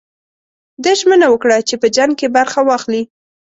ده 0.83 0.91
ژمنه 0.99 1.27
وکړه 1.29 1.57
چې 1.67 1.75
په 1.81 1.87
جنګ 1.95 2.11
کې 2.19 2.27
برخه 2.37 2.59
واخلي. 2.63 3.01